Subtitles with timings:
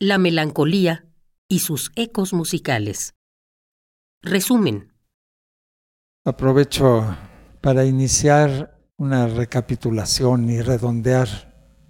[0.00, 1.06] La melancolía
[1.48, 3.14] y sus ecos musicales.
[4.22, 4.92] Resumen.
[6.24, 7.16] Aprovecho
[7.60, 11.28] para iniciar una recapitulación y redondear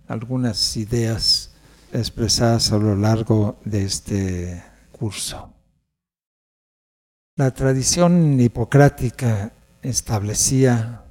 [0.09, 1.55] algunas ideas
[1.93, 5.55] expresadas a lo largo de este curso.
[7.37, 9.53] La tradición hipocrática
[9.83, 11.05] establecía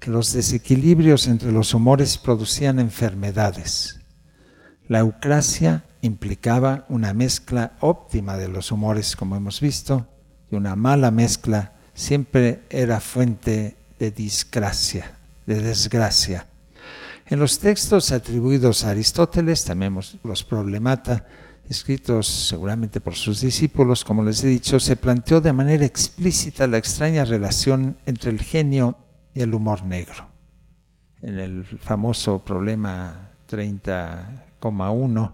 [0.00, 4.00] que los desequilibrios entre los humores producían enfermedades.
[4.86, 10.06] La eucrasia implicaba una mezcla óptima de los humores, como hemos visto,
[10.50, 15.12] y una mala mezcla siempre era fuente de disgracia,
[15.46, 16.46] de desgracia.
[17.26, 21.26] En los textos atribuidos a Aristóteles, también los problemata,
[21.68, 26.78] escritos seguramente por sus discípulos, como les he dicho, se planteó de manera explícita la
[26.78, 28.96] extraña relación entre el genio
[29.34, 30.28] y el humor negro.
[31.20, 35.32] En el famoso problema 30,1,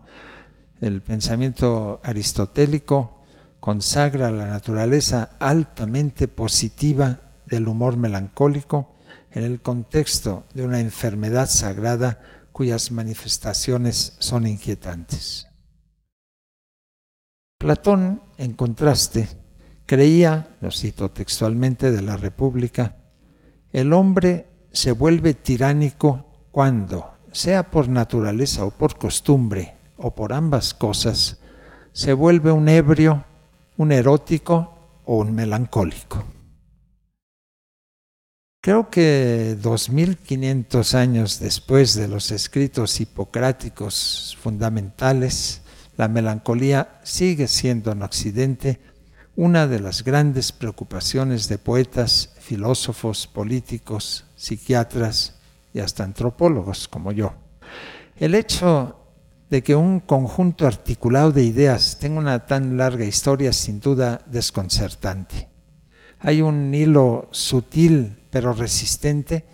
[0.80, 3.22] el pensamiento aristotélico
[3.60, 8.94] consagra la naturaleza altamente positiva del humor melancólico
[9.30, 12.20] en el contexto de una enfermedad sagrada
[12.52, 15.48] cuyas manifestaciones son inquietantes.
[17.64, 19.26] Platón, en contraste,
[19.86, 22.96] creía, lo cito textualmente de la República,
[23.72, 30.74] el hombre se vuelve tiránico cuando, sea por naturaleza o por costumbre, o por ambas
[30.74, 31.38] cosas,
[31.94, 33.24] se vuelve un ebrio,
[33.78, 36.22] un erótico o un melancólico.
[38.60, 45.62] Creo que 2500 años después de los escritos hipocráticos fundamentales,
[45.96, 48.80] la melancolía sigue siendo en Occidente
[49.36, 55.34] una de las grandes preocupaciones de poetas, filósofos, políticos, psiquiatras
[55.72, 57.34] y hasta antropólogos como yo.
[58.16, 58.96] El hecho
[59.50, 64.20] de que un conjunto articulado de ideas tenga una tan larga historia es sin duda
[64.26, 65.48] desconcertante.
[66.20, 69.44] Hay un hilo sutil pero resistente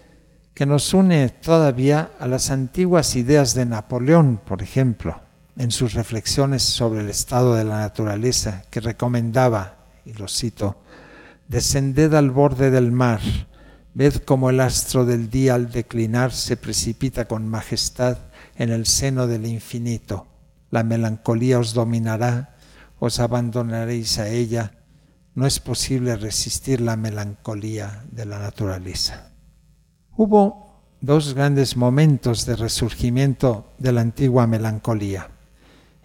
[0.55, 5.21] que nos une todavía a las antiguas ideas de Napoleón, por ejemplo,
[5.61, 9.77] en sus reflexiones sobre el estado de la naturaleza, que recomendaba,
[10.07, 10.81] y lo cito,
[11.49, 13.21] descended al borde del mar,
[13.93, 18.17] ved cómo el astro del día al declinar se precipita con majestad
[18.57, 20.29] en el seno del infinito.
[20.71, 22.57] La melancolía os dominará,
[22.99, 24.79] os abandonaréis a ella.
[25.35, 29.33] No es posible resistir la melancolía de la naturaleza.
[30.17, 35.29] Hubo dos grandes momentos de resurgimiento de la antigua melancolía,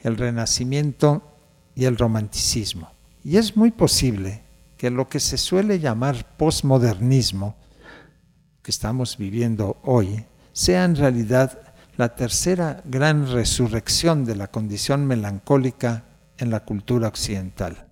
[0.06, 1.24] el renacimiento
[1.74, 2.92] y el romanticismo.
[3.24, 4.44] Y es muy posible
[4.78, 7.56] que lo que se suele llamar posmodernismo,
[8.62, 10.24] que estamos viviendo hoy,
[10.54, 11.60] sea en realidad
[11.98, 16.04] la tercera gran resurrección de la condición melancólica
[16.38, 17.88] en la cultura occidental.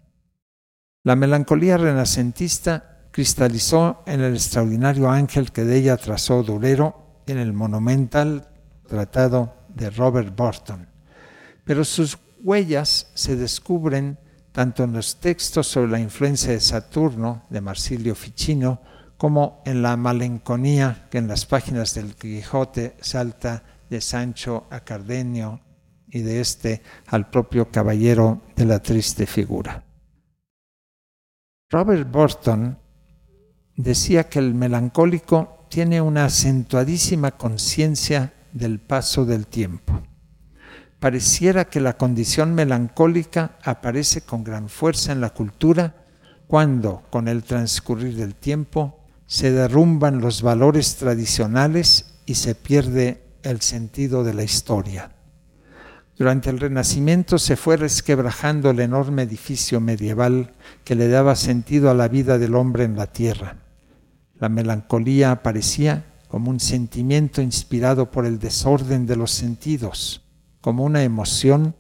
[1.04, 7.54] La melancolía renacentista cristalizó en el extraordinario ángel que de ella trazó Durero en el
[7.54, 8.50] monumental
[8.88, 10.93] tratado de Robert Burton.
[11.64, 14.18] Pero sus huellas se descubren
[14.52, 18.82] tanto en los textos sobre la influencia de Saturno de Marsilio Ficino
[19.18, 25.62] como en la malenconía que en las páginas del Quijote salta de Sancho a Cardenio
[26.08, 29.84] y de este al propio caballero de la triste figura.
[31.70, 32.78] Robert Burton
[33.76, 40.04] decía que el melancólico tiene una acentuadísima conciencia del paso del tiempo.
[41.04, 46.06] Pareciera que la condición melancólica aparece con gran fuerza en la cultura
[46.48, 53.60] cuando, con el transcurrir del tiempo, se derrumban los valores tradicionales y se pierde el
[53.60, 55.12] sentido de la historia.
[56.18, 60.54] Durante el Renacimiento se fue resquebrajando el enorme edificio medieval
[60.86, 63.58] que le daba sentido a la vida del hombre en la tierra.
[64.40, 70.24] La melancolía aparecía como un sentimiento inspirado por el desorden de los sentidos,
[70.64, 71.76] como una emoción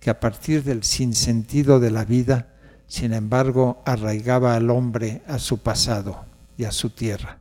[0.00, 2.48] que a partir del sinsentido de la vida,
[2.88, 6.24] sin embargo, arraigaba al hombre a su pasado
[6.58, 7.38] y a su tierra.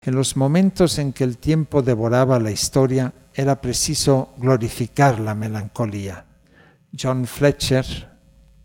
[0.00, 6.24] En los momentos en que el tiempo devoraba la historia, era preciso glorificar la melancolía.
[6.96, 7.84] John Fletcher,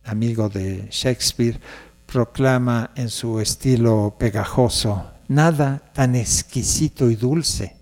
[0.04, 1.60] amigo de Shakespeare,
[2.06, 7.78] proclama en su estilo pegajoso, nada tan exquisito y dulce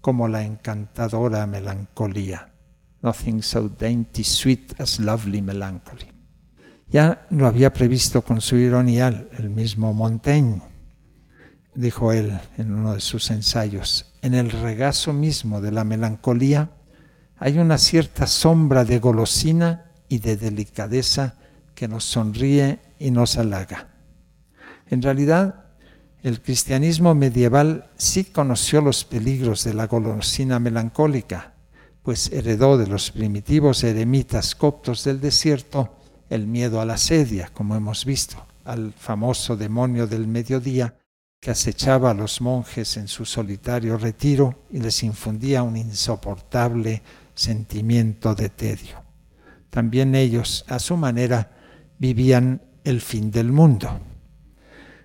[0.00, 2.53] como la encantadora melancolía.
[3.04, 6.10] Nothing so dainty sweet as lovely melancholy.
[6.88, 10.74] Ya lo había previsto con su ironía el mismo Montaigne
[11.74, 16.70] dijo él en uno de sus ensayos, en el regazo mismo de la melancolía
[17.36, 21.34] hay una cierta sombra de golosina y de delicadeza
[21.74, 23.88] que nos sonríe y nos halaga.
[24.88, 25.64] En realidad,
[26.22, 31.53] el cristianismo medieval sí conoció los peligros de la golosina melancólica,
[32.04, 35.96] pues heredó de los primitivos eremitas coptos del desierto
[36.28, 40.98] el miedo a la sedia, como hemos visto, al famoso demonio del mediodía
[41.40, 47.02] que acechaba a los monjes en su solitario retiro y les infundía un insoportable
[47.34, 49.02] sentimiento de tedio.
[49.70, 51.52] También ellos, a su manera,
[51.98, 53.88] vivían el fin del mundo.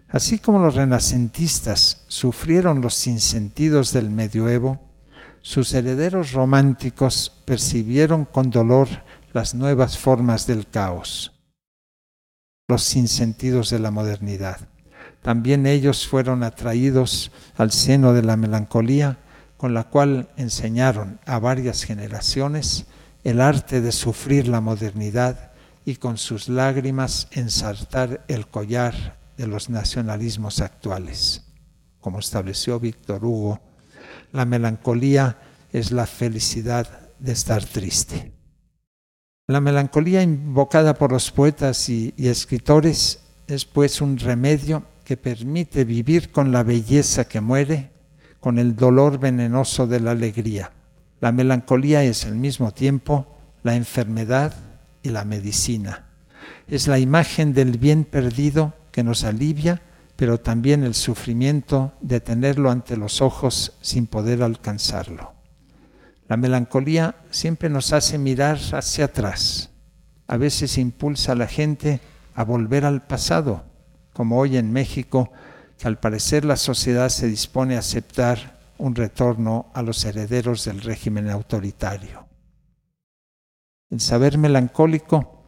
[0.10, 4.89] Así como los renacentistas sufrieron los sinsentidos del medioevo,
[5.42, 8.88] sus herederos románticos percibieron con dolor
[9.34, 11.32] las nuevas formas del caos,
[12.68, 14.68] los sinsentidos de la modernidad.
[15.22, 19.18] También ellos fueron atraídos al seno de la melancolía,
[19.58, 22.86] con la cual enseñaron a varias generaciones
[23.24, 25.52] el arte de sufrir la modernidad
[25.86, 31.46] y con sus lágrimas ensartar el collar de los nacionalismos actuales.
[32.00, 33.60] Como estableció Víctor Hugo,
[34.32, 35.38] la melancolía
[35.72, 38.32] es la felicidad de estar triste.
[39.48, 46.32] La melancolía invocada por los poetas y, escritores es pues un remedio que permite vivir
[46.32, 47.92] con la belleza que muere,
[48.40, 50.72] con el dolor venenoso de la alegría.
[51.20, 53.26] La melancolía es al mismo tiempo
[53.64, 54.54] la enfermedad
[55.02, 56.06] y la medicina.
[56.68, 59.82] Es la imagen del bien perdido que nos alivia,
[60.20, 65.32] pero también el sufrimiento de tenerlo ante los ojos sin poder alcanzarlo.
[66.28, 69.70] La melancolía siempre nos hace mirar hacia atrás.
[70.28, 72.02] A veces impulsa a la gente
[72.36, 73.64] a volver al pasado,
[74.12, 75.32] como hoy en México,
[75.78, 80.82] que al parecer la sociedad se dispone a aceptar un retorno a los herederos del
[80.82, 82.28] régimen autoritario.
[83.90, 85.46] El saber melancólico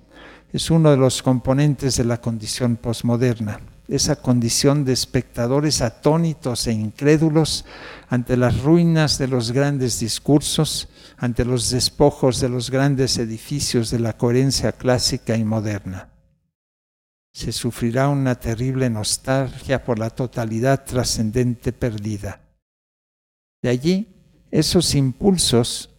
[0.54, 3.60] es uno de los componentes de la condición posmoderna
[3.92, 7.66] esa condición de espectadores atónitos e incrédulos
[8.08, 14.00] ante las ruinas de los grandes discursos, ante los despojos de los grandes edificios de
[14.00, 16.08] la coherencia clásica y moderna.
[17.34, 22.40] Se sufrirá una terrible nostalgia por la totalidad trascendente perdida.
[23.62, 24.08] De allí,
[24.52, 25.90] esos impulsos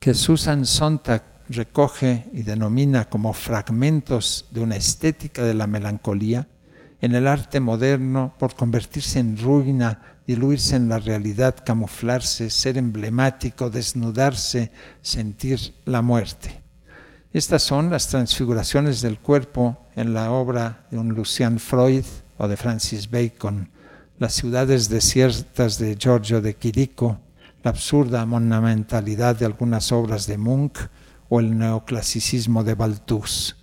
[0.00, 6.48] que Susan Sontag recoge y denomina como fragmentos de una estética de la melancolía,
[7.00, 13.70] en el arte moderno por convertirse en ruina, diluirse en la realidad, camuflarse, ser emblemático,
[13.70, 14.72] desnudarse,
[15.02, 16.62] sentir la muerte.
[17.32, 22.04] Estas son las transfiguraciones del cuerpo en la obra de un Lucian Freud
[22.38, 23.70] o de Francis Bacon,
[24.18, 27.20] las ciudades desiertas de Giorgio de Quirico,
[27.62, 30.88] la absurda monumentalidad de algunas obras de Munch
[31.28, 33.56] o el neoclasicismo de Balthus.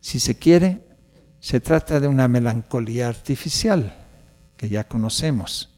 [0.00, 0.87] Si se quiere,
[1.40, 3.94] se trata de una melancolía artificial
[4.56, 5.70] que ya conocemos,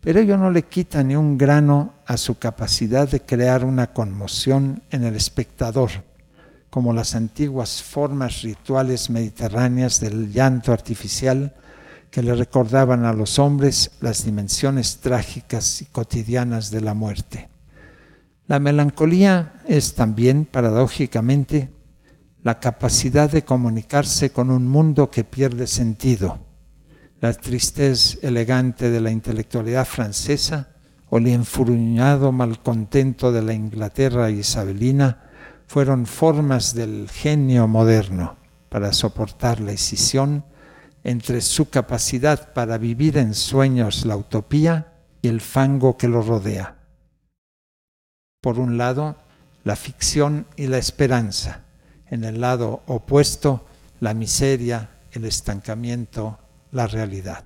[0.00, 4.82] pero ello no le quita ni un grano a su capacidad de crear una conmoción
[4.90, 5.90] en el espectador,
[6.70, 11.54] como las antiguas formas rituales mediterráneas del llanto artificial
[12.10, 17.48] que le recordaban a los hombres las dimensiones trágicas y cotidianas de la muerte.
[18.46, 21.68] La melancolía es también, paradójicamente,
[22.46, 26.38] la capacidad de comunicarse con un mundo que pierde sentido,
[27.20, 30.68] la tristeza elegante de la intelectualidad francesa
[31.10, 35.24] o el enfurruñado malcontento de la Inglaterra isabelina
[35.66, 38.36] fueron formas del genio moderno
[38.68, 40.44] para soportar la escisión
[41.02, 46.76] entre su capacidad para vivir en sueños la utopía y el fango que lo rodea.
[48.40, 49.16] Por un lado,
[49.64, 51.65] la ficción y la esperanza,
[52.10, 53.66] en el lado opuesto
[54.00, 56.38] la miseria, el estancamiento,
[56.72, 57.44] la realidad.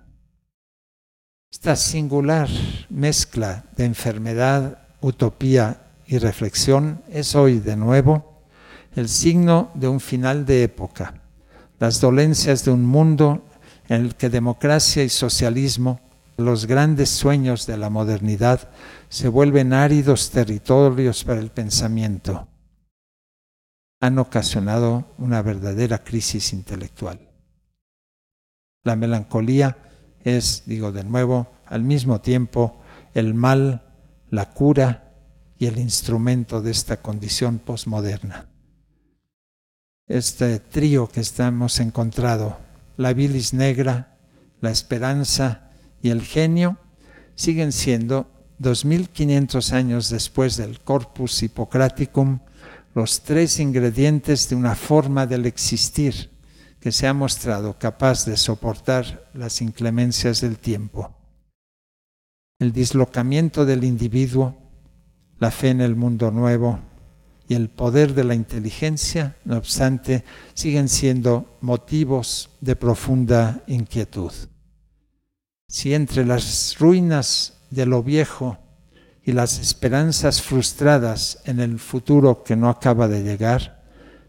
[1.50, 2.48] Esta singular
[2.90, 8.42] mezcla de enfermedad, utopía y reflexión es hoy de nuevo
[8.96, 11.14] el signo de un final de época,
[11.78, 13.44] las dolencias de un mundo
[13.88, 16.00] en el que democracia y socialismo,
[16.36, 18.68] los grandes sueños de la modernidad,
[19.08, 22.49] se vuelven áridos territorios para el pensamiento
[24.00, 27.20] han ocasionado una verdadera crisis intelectual.
[28.82, 29.76] La melancolía
[30.24, 32.80] es, digo de nuevo, al mismo tiempo
[33.14, 33.82] el mal,
[34.30, 35.12] la cura
[35.58, 38.48] y el instrumento de esta condición posmoderna.
[40.06, 42.58] Este trío que estamos encontrado,
[42.96, 44.18] la bilis negra,
[44.60, 45.70] la esperanza
[46.02, 46.78] y el genio
[47.34, 48.28] siguen siendo
[48.58, 52.40] 2500 años después del Corpus Hippocraticum
[52.94, 56.30] los tres ingredientes de una forma del existir
[56.80, 61.14] que se ha mostrado capaz de soportar las inclemencias del tiempo.
[62.58, 64.56] El dislocamiento del individuo,
[65.38, 66.80] la fe en el mundo nuevo
[67.48, 74.32] y el poder de la inteligencia, no obstante, siguen siendo motivos de profunda inquietud.
[75.68, 78.58] Si entre las ruinas de lo viejo
[79.30, 83.80] y las esperanzas frustradas en el futuro que no acaba de llegar,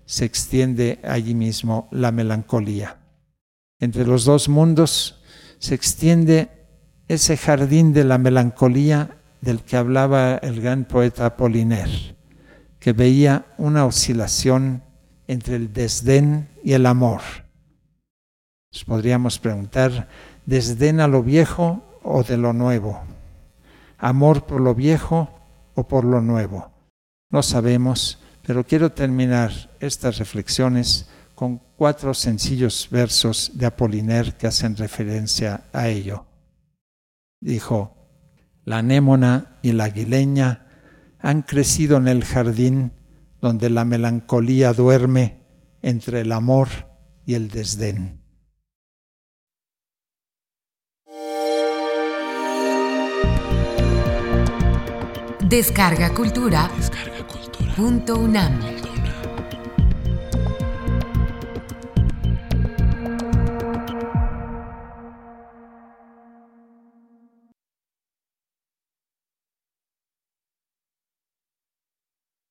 [0.05, 3.00] se extiende allí mismo la melancolía.
[3.79, 5.20] Entre los dos mundos
[5.58, 6.50] se extiende
[7.08, 12.15] ese jardín de la melancolía del que hablaba el gran poeta Apollinaire,
[12.77, 14.84] que veía una oscilación
[15.27, 17.22] entre el desdén y el amor.
[18.72, 20.08] Nos podríamos preguntar,
[20.46, 23.01] ¿desdén a lo viejo o de lo nuevo?
[24.01, 25.29] Amor por lo viejo
[25.75, 26.72] o por lo nuevo.
[27.29, 34.75] No sabemos, pero quiero terminar estas reflexiones con cuatro sencillos versos de Apoliner que hacen
[34.75, 36.25] referencia a ello.
[37.39, 37.96] Dijo,
[38.65, 40.67] la anémona y la aguileña
[41.20, 42.93] han crecido en el jardín
[43.39, 45.41] donde la melancolía duerme
[45.81, 46.67] entre el amor
[47.25, 48.21] y el desdén.
[55.51, 56.72] Descarga Cultura.
[56.77, 57.74] Descarga Cultura.
[57.75, 58.90] Punto UNAM.